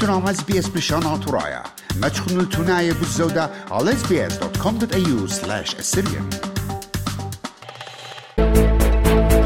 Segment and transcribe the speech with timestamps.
[0.00, 1.62] تنام إس بي إس بشان ترايا
[2.00, 6.36] ما تخنوا التناية بالزودة على sbs.com.au slash assyrian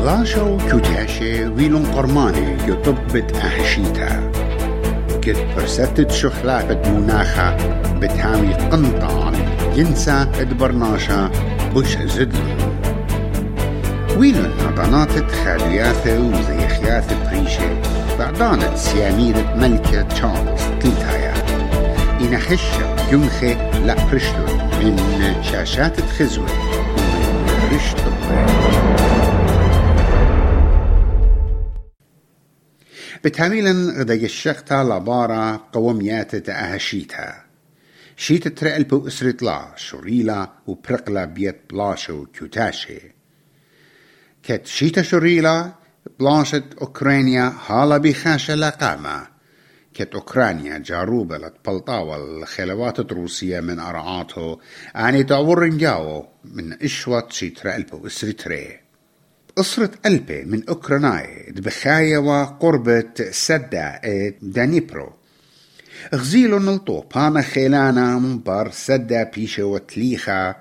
[0.05, 4.33] لاشو كوتاشي ويلون قرماني يطبت أحشيتا.
[5.23, 7.57] كت برستت شخلافة مناخة
[7.99, 9.35] بتهاوي قنطان
[9.77, 11.31] ينسى إدبرناشا
[11.75, 12.57] بش زدلون
[14.17, 17.31] ويلون نضانات خالياثة وزيخياثة
[18.21, 21.35] بريشة بعدانة سياميرة ملكة تشارلز تلتايا
[22.21, 23.55] إن خشة ينخي
[23.87, 28.17] لا برشتون من شاشات الخزوة ومن رشتون
[33.25, 37.35] بتعميلا غدا يشختا لبارا قوميات تأهشيتا
[38.17, 43.01] شيت ترقل بو اسرت لا شوريلا وبرقلا بيت بلاشو كيوتاشي
[44.43, 45.80] كت شيتا شوريلا
[46.21, 49.27] بلاشت أوكرانيا هالا بخاشة لقامة.
[49.95, 54.59] كت أوكرانيا جاروبة لتبلطاوة الخلوات الروسية من أرعاته
[54.97, 55.67] أني تعور
[56.45, 58.81] من إشوة شيترا البو اسرتري
[59.59, 64.01] أسرة ألبي من أوكراناي دبخايا وقربة سدا
[64.43, 65.13] دانيبرو
[66.15, 70.55] غزيلو نلطو بانا خيلانا منبر سدا بيشا وتليخا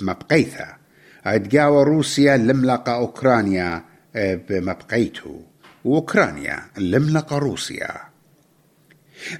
[0.00, 0.76] بمبقيثا
[1.24, 5.40] عدقاوة روسيا لملقى أوكرانيا بمبقيتو
[5.84, 8.00] وأوكرانيا لملقى روسيا.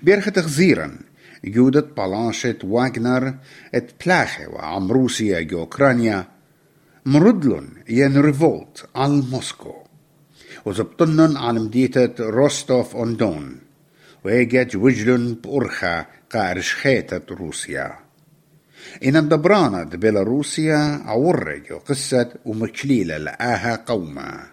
[0.02, 0.98] بيرخت غزيرا
[1.44, 3.34] جودة بلاشة واغنر
[3.74, 6.24] اتبلاخي وعم روسيا جو أوكرانيا.
[7.06, 9.74] مردلن ين ريفولت على موسكو.
[10.64, 13.60] وزبطنن على مدينة روستوف اون دون
[14.24, 17.98] ويجت وجلن بأرخا قارش خيتة روسيا.
[19.05, 24.46] إن الدبرانة بيلاروسيا عورج قصة ومكليلة لآها قوما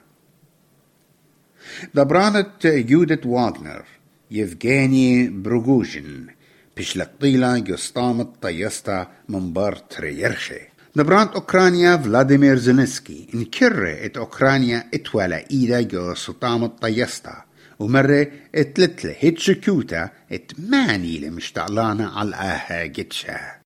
[1.94, 3.84] دبرانة جودة واغنر
[4.32, 6.28] يفغاني بروغوجين
[6.78, 10.60] بشلقطيلا جستامت طيستا من بار تريرخي
[10.96, 17.44] دبرانت أوكرانيا فلاديمير زينسكي انكر إت أوكرانيا إتوالا إيدا جو سطامت طيستا
[17.80, 23.58] ومرة اتلتله هتشكوتا إت ماني لمشتعلانا على آها جتشا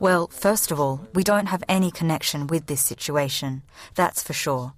[0.00, 3.62] Well, first of all, we don't have any connection with this situation.
[3.94, 4.72] That's for sure.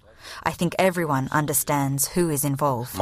[0.45, 2.95] I think everyone understands who is involved.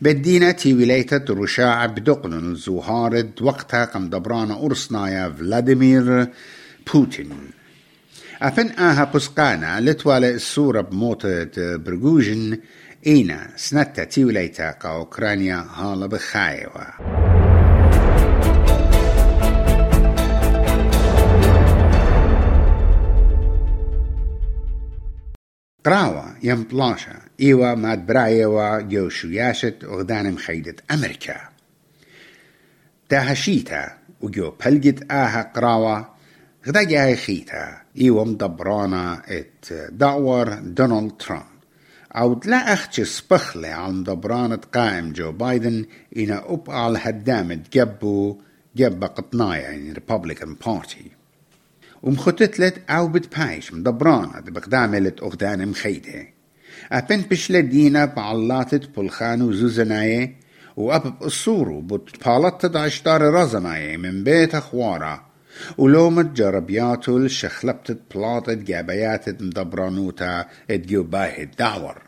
[0.00, 6.28] بالدينة ولاية الرشاع بدقن زهارة وقتها قم دبران أرسنايا فلاديمير
[6.92, 7.50] بوتين.
[8.42, 12.58] أفن آها بسقانا لتوالى السورة بموتة برجوجن
[13.06, 16.86] إينا سنتة تي ولاية أوكرانيا هالا بخايوة
[25.86, 31.40] قراوة يم بلاشا إيوا ماد برايوا جو شوياشت أغدان مخيدة أمريكا.
[33.08, 36.08] تاهشيتا وجو بلجت آها قراوة.
[36.66, 37.76] غدا جاي خيتا.
[38.00, 41.42] إيوا مدبرانا إت دعور دونالد ترامب.
[42.16, 45.84] أو تلا أختش سبخلي على مدبرانة قائم جو بايدن
[46.16, 48.38] إنا أب على هدامة جبو
[48.76, 51.15] جب قطنايا يعني ريبابليكان بارتي
[52.02, 56.28] ومختتلت أو بتبايش مدبرانة بقداملت أغدان مخيدة.
[56.92, 60.36] أبن بشلة دينا بعلاتت بلخان وزوزناية
[60.76, 65.26] وأب بقصورو بتبالت تدعشتار رزناية من بيت أخوارا.
[65.78, 72.02] ولومت جربياتو الشخلبتت بلاطت جابياتت مدبرانوتا اتجوباه الدعور.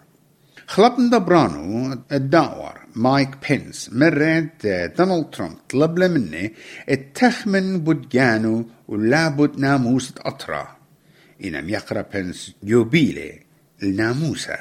[0.66, 2.67] خلب مدبرانو الدعور
[2.97, 4.65] مايك بينس مرت
[4.97, 6.53] دونالد ترامب طلب له مني
[6.89, 10.67] التخمن بدجانو ولابد ناموس أطرا
[11.43, 13.39] إنم يقرأ بينس جوبيلي
[13.83, 14.57] الناموسة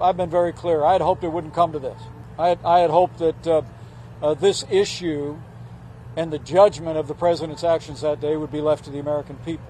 [0.00, 0.84] I've been very clear.
[0.84, 2.00] I had hoped it wouldn't come to this.
[2.36, 3.62] I had, I had hoped that uh,
[4.20, 5.36] uh, this issue
[6.16, 9.36] and the judgment of the president's actions that day would be left to the American
[9.44, 9.66] people.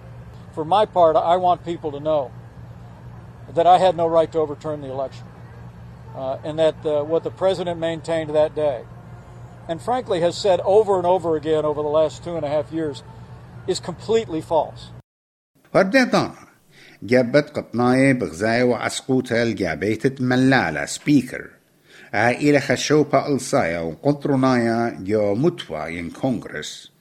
[0.54, 2.30] For my part, I want people to know
[3.54, 5.27] that I had no right to overturn the election, uh,
[6.44, 8.84] and that uh, what the president maintained that day,
[9.68, 12.72] and frankly has said over and over again over the last two and a half
[12.72, 13.02] years,
[13.66, 14.90] is completely false.
[15.74, 16.34] ورديطانا
[17.02, 21.50] جابت قطناية بغزاية وعسقوتها الجابيتة ملالة سبيكر
[22.14, 26.92] عائلة خشوبة ألصايا وقطرنايا جو متوى ين كونغرس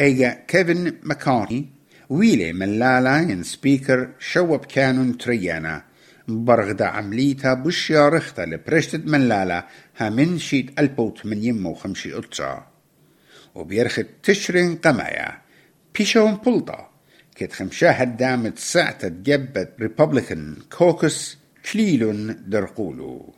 [0.00, 1.68] ايجا كيفن مكارتي
[2.10, 5.82] ويلي ملالة ين سبيكر شوب كانون تريانا
[6.27, 9.63] برغدا عمليتها بشيارختا لبرشتة ملالة
[9.97, 12.67] ها من شيت ألبوت من يمو خمشي أتسا
[13.55, 15.41] وبيرخت تشرين قمايا
[15.95, 16.89] بيشون بلطة
[17.35, 21.37] كت خمشا هدامت ساعة جبت ريبابليكان كوكس
[21.71, 23.33] كليلون درقولو.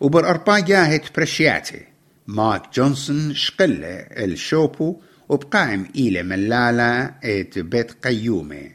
[0.00, 1.84] وبر أربا جاهت برشياتي.
[2.26, 8.70] مارك جونسون شقلة الشوبو وبقائم إلى ملالة إت بيت قيومة.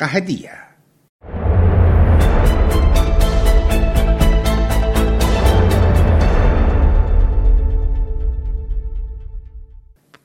[0.00, 0.73] قهدية.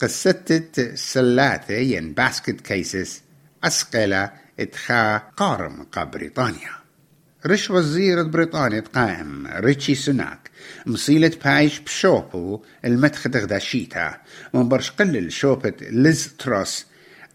[0.01, 0.63] قصة
[0.95, 3.21] سلاتة ين باسكت كيسس
[3.63, 6.79] أسقلة اتخا قارم بريطانيا
[7.45, 10.49] رش وزير بريطانيا قائم ريتشي سوناك.
[10.85, 14.17] مصيلة بايش بشوبو المتخد غداشيتا
[14.53, 16.85] من برش قلل شوبة ليز تروس.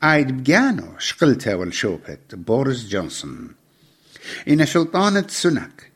[0.02, 3.48] آيد بجانو شقلتا والشوبة بوريس جونسون.
[4.48, 5.90] إن شلطانة سوناك.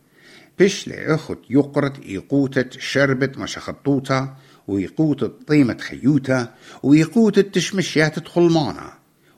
[0.58, 4.36] بشلي أخت يقرت إيقوتة شربة مشخطوطة
[4.68, 6.48] ويقوتة طيمة خيوتة
[6.82, 8.92] ويقوتة تشمشيات تخلمانة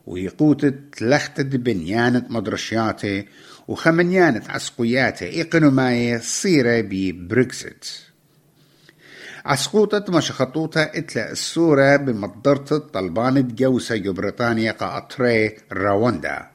[0.07, 3.25] ويقوتة لختة بنيانة مدرشياتي
[3.67, 7.85] وخمنيانة عسقوياته إقنماية صيرة ببريكزيت
[9.45, 16.47] عسقوطة مشخطوطة إتلأ السورة بمضرطة طلبانة جوسة بريطانيا قاطري رواندا.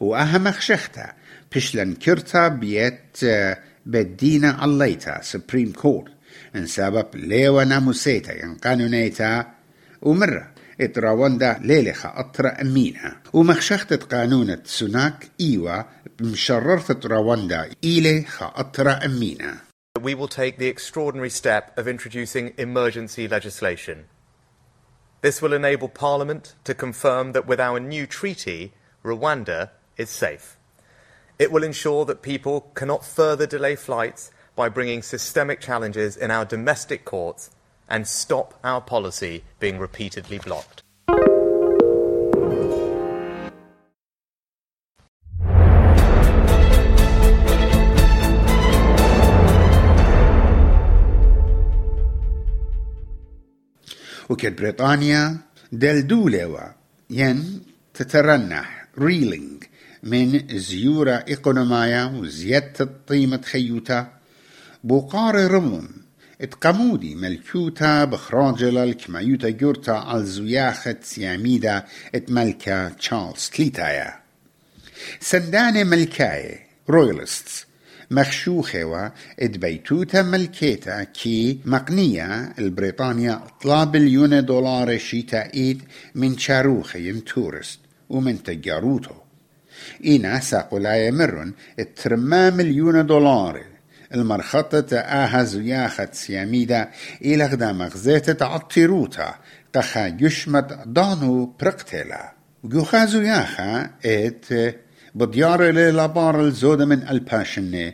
[0.00, 1.14] وأهم خشختها
[1.54, 3.18] بشلن كرتا بيت
[3.86, 6.13] بدينا الليتا سبريم كورت.
[6.55, 9.45] ان سبب ليوا ناموسيتا ين قانونيتا
[10.01, 10.51] ومرة
[10.81, 15.83] اتراوندا ليلخا أطرا أمينة ومخشختة قانونة سوناك إيوا
[16.21, 19.57] مشررت رواندا إيلي خا أطرا أمينة
[20.01, 24.05] We will take the extraordinary step of introducing emergency legislation.
[25.21, 28.71] This will enable Parliament to confirm that with our new treaty,
[29.03, 30.57] Rwanda is safe.
[31.37, 36.44] It will ensure that people cannot further delay flights by bringing systemic challenges in our
[36.44, 37.50] domestic courts
[37.88, 40.82] and stop our policy being repeatedly blocked.
[54.28, 55.20] u kien Bretanja
[55.70, 56.64] deldulewa
[57.12, 57.40] jen
[57.94, 59.66] titarrannaħ reeling
[60.10, 62.80] minn zjura ekonomija u zjed
[64.84, 65.88] بوقار رمون.
[66.40, 71.84] اتقمودي ملكوتا بخراجل الكمايوتا جورتا الزياخة سياميدا
[72.14, 74.14] اتملكا تشارلز تليتايا
[75.20, 77.66] سندانة ملكاية رويالستس.
[78.10, 79.10] مخشوخة و
[79.40, 85.82] اتبيتوتا ملكيتا كي مقنية البريطانيا طلاب اليون دولار شيتا إيد
[86.14, 89.14] من شاروخة ين تورست ومن تجاروتو.
[90.04, 93.73] إينا ساقو لا يمرن اترما مليون دولار
[94.14, 96.90] المرخطة آها زياخة سياميدا
[97.22, 99.34] إلى غدا مغزيت تعطيروتا
[99.74, 102.32] قخا يشمت دانو برقتلا
[102.64, 104.76] وجوخا زياخة إت
[105.14, 107.92] بديار لابار الزود من الباشنة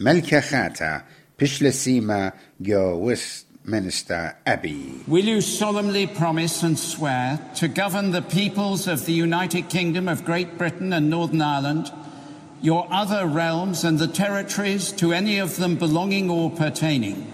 [0.00, 1.02] ملكة خاتا
[1.40, 5.04] بشل سيما جو وست Minister Abbey.
[5.06, 10.24] Will you solemnly promise and swear to govern the peoples of the United Kingdom of
[10.24, 11.92] Great Britain and Northern Ireland,
[12.62, 17.30] your other realms and the territories to any of them belonging or pertaining,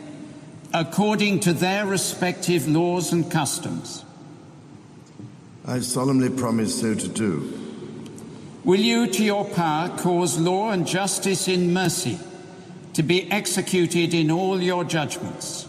[0.75, 4.05] according to their respective laws and customs?
[5.67, 7.53] I solemnly promise so to do.
[8.65, 12.19] Will you, to your power, cause law and justice in mercy
[12.95, 15.69] to be executed in all your judgments?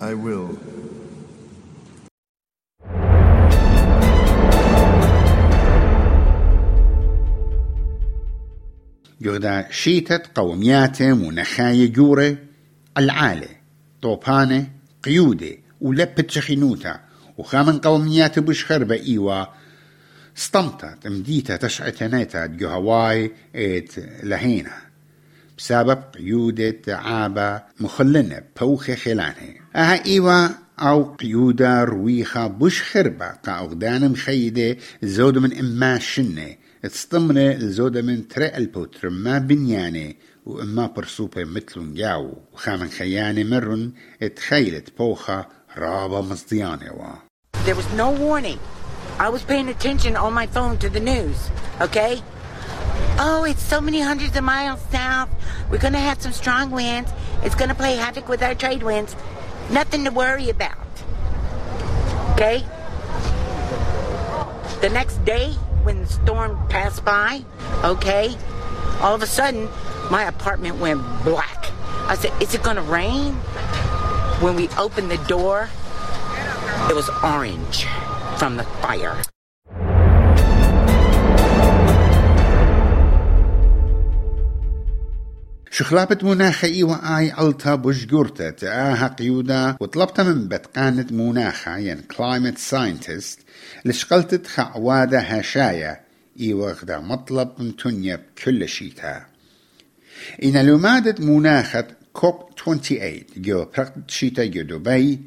[0.00, 0.58] I will.
[9.26, 12.36] جودا شيتت قومياته ونخاية جورة
[12.98, 13.48] العالة
[14.02, 14.66] طوبانة
[15.02, 17.00] قيودة ولبت شخينوتا
[17.38, 19.44] وخامن قوميات بشخربة إيوا
[20.36, 23.92] استمتت مديتا تشعتنيتا جوهواي ات
[24.22, 24.72] لهينا
[25.58, 34.10] بسبب قيودة عابة مخلنة بوخة خلانه أها إيوا أو قيودة رويخة بش خربة قا أغدان
[34.10, 40.13] مخيدة زود من إما شنة تستمنة الزودة من ترى البوتر ما بنيانة
[40.45, 43.91] وإما برسوبة مثل جاو وخامن خيانة مرن
[44.23, 45.45] اتخيلت بوخة
[45.77, 47.13] رابة مصديانة وا
[47.65, 48.59] There was no warning.
[49.19, 51.37] I was paying attention on my phone to the news,
[51.79, 52.21] okay?
[53.19, 55.29] Oh, it's so many hundreds of miles south.
[55.69, 57.11] We're going to have some strong winds.
[57.43, 59.15] It's going to play havoc with our trade winds.
[59.69, 60.87] Nothing to worry about.
[62.33, 62.65] Okay?
[64.81, 65.53] The next day,
[65.86, 67.44] when the storm passed by,
[67.84, 68.36] okay,
[69.00, 69.68] all of a sudden,
[70.10, 71.70] my apartment went black.
[72.08, 73.34] I said, Is it to rain?
[74.42, 75.70] When we opened the door,
[76.90, 77.86] it was orange
[78.36, 79.22] from the fire.
[85.76, 93.38] شخلابة مناخة إيوا آي ألتا بشجورتا تآها قيودا وطلبت من بتقانة مناخة ين climate scientist
[93.84, 96.00] لشقلتت خعوادة هشايا
[96.40, 99.26] إيوا غدا مطلب من تنيا كل شيتا
[100.42, 105.20] إن لمادة مناخة كوب 28 جو برقت شيتا جو دبي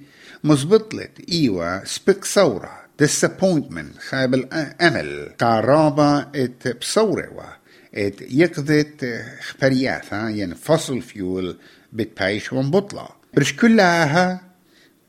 [0.43, 7.58] مزبطلت إيوا سبك صورة disappointment خايب الأمل قرابة ات بصورة
[7.93, 11.57] يقضت خبرياتها ين فصل فيول
[11.93, 14.41] بتبايش ومبطلة برش كلها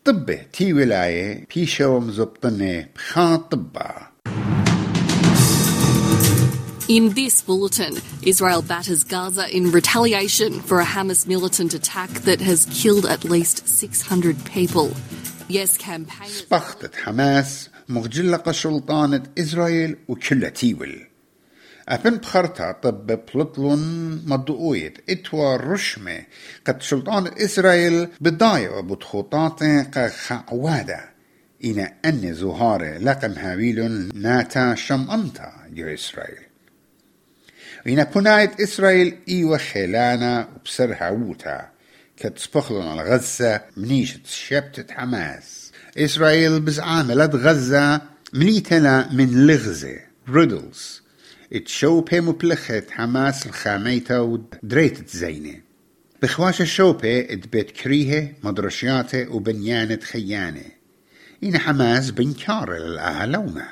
[0.05, 4.11] طبه تي ولاية بيشا ومزبطنة بخان طبه
[6.89, 12.67] In this bulletin, Israel batters Gaza in retaliation for a Hamas militant attack that has
[12.83, 14.91] killed at least 600 people.
[15.49, 16.29] Yes, campaign.
[16.31, 21.10] سبختت حماس مغجلقة سلطانة إسرائيل وكلها تيول
[21.91, 26.23] أبن بخرتا طب بلطلون مضويت إتوا رشمة
[26.67, 31.11] قد سلطان إسرائيل بداية وبتخطاطة قخعوادة
[31.65, 36.39] إن أن زهارة لقم هاويل ناتا شم أنتا جو إسرائيل.
[37.87, 41.69] إن بنايت إسرائيل إيوة خلانا وبسرها ووتا
[42.17, 45.73] كتسبخلون الغزة منيشة شبتة حماس.
[45.99, 48.01] إسرائيل بزعاملت غزة
[48.33, 49.97] مليتلا من لغزة.
[50.29, 51.00] ريدلز
[51.53, 55.55] اتشوبة مبلخت حماس الخاميتا ودريتت زينة
[56.23, 60.65] بخواش الشوبة اتبت كريهة مدرشياته وبنيانة خيانة
[61.45, 63.67] إن حماس بنكار للأهلومة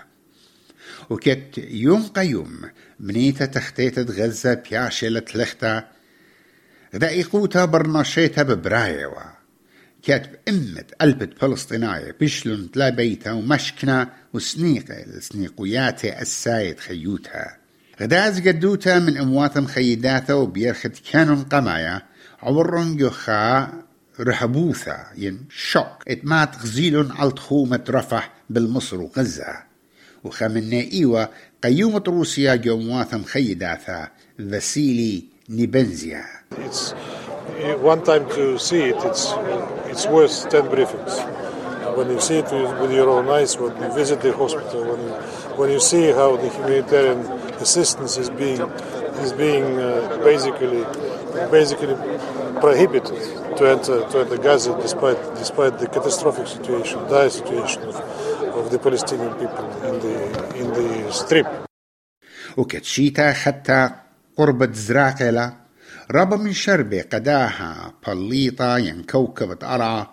[1.10, 2.60] وكت يوم قيوم
[3.00, 5.88] منيتا تختيتت غزة بياشلة لختا
[6.94, 9.38] غدا إيقوتا برناشيتا ببرايوا
[10.02, 17.67] كاتب أمة قلبت فلسطيناية بشلون تلا بيتا ومشكنا وسنيقة لسنيقوياتي السايد خيوتها
[18.00, 22.02] غداز قدوتا من أموات مخيداتا وبيرخت كانون قمايا
[22.42, 23.68] عورن يخا
[24.20, 29.54] رهبوثا ين شوك اتمات غزيلون على تخومة رفح بالمصر وغزة
[30.24, 31.24] وخمنا إيوا
[31.64, 34.08] قيومة روسيا جوموات مخيداتا
[34.50, 36.94] فاسيلي نيبنزيا It's
[37.82, 38.96] one time to see it.
[39.04, 39.24] It's
[39.90, 41.14] it's worth ten briefings.
[41.96, 42.50] When you see it
[42.80, 45.12] with your own eyes, when you visit the hospital, when you,
[45.58, 48.60] when you see how the humanitarian assistance is being
[49.24, 50.82] is being uh, basically
[51.50, 51.96] basically
[52.60, 53.18] prohibited
[53.58, 57.96] to enter to enter Gaza despite despite the catastrophic situation, dire situation of,
[58.58, 60.16] of the Palestinian people in the
[60.60, 61.46] in the strip.
[62.56, 63.90] وكتشيتا حتى
[64.36, 65.56] قربة زراقلة
[66.10, 70.06] ربا من شربة قداها بليطة ين كوكبة أرى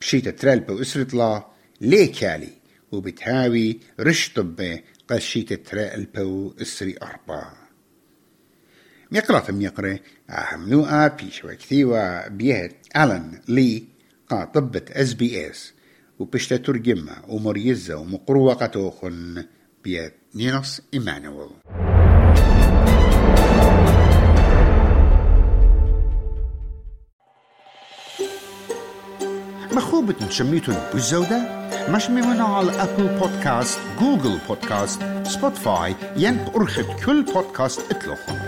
[0.00, 1.46] بشيتا ترلبة وإسرطلا
[1.80, 2.52] ليكالي
[2.92, 4.80] وبتهاوي رشطبة
[5.12, 7.52] قشيتا ترلبة وإسري أربا.
[9.12, 9.98] ميقرا ثم يقرا
[10.30, 13.84] أهمنوها بيشوى كثيوة بيهت ألان لي
[14.28, 15.72] قاطبة اس بي اس
[16.18, 19.44] وبشتا ترجمة ومريزة ومقروة قطوخن
[19.84, 21.50] بيت نينوس إيمانويل.
[30.02, 37.80] مخوبة شميتون بالزودة؟ مش ممنوع على أبل بودكاست جوجل بودكاست سبوتفاي ين أرخد كل بودكاست
[37.90, 38.38] اطلقهم